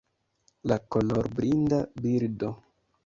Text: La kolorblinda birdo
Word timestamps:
La 0.71 0.77
kolorblinda 0.95 1.79
birdo 2.01 2.49